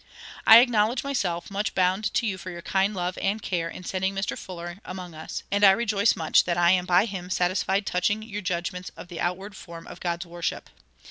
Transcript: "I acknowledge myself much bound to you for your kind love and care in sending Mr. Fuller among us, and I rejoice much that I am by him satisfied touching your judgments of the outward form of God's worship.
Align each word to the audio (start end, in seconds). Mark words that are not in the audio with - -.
"I 0.47 0.61
acknowledge 0.61 1.03
myself 1.03 1.51
much 1.51 1.75
bound 1.75 2.11
to 2.15 2.25
you 2.25 2.39
for 2.39 2.49
your 2.49 2.63
kind 2.63 2.95
love 2.95 3.19
and 3.19 3.39
care 3.39 3.69
in 3.69 3.83
sending 3.83 4.15
Mr. 4.15 4.35
Fuller 4.35 4.79
among 4.83 5.13
us, 5.13 5.43
and 5.51 5.63
I 5.63 5.69
rejoice 5.69 6.15
much 6.15 6.45
that 6.45 6.57
I 6.57 6.71
am 6.71 6.87
by 6.87 7.05
him 7.05 7.29
satisfied 7.29 7.85
touching 7.85 8.23
your 8.23 8.41
judgments 8.41 8.89
of 8.97 9.09
the 9.09 9.21
outward 9.21 9.55
form 9.55 9.85
of 9.85 9.99
God's 9.99 10.25
worship. 10.25 10.71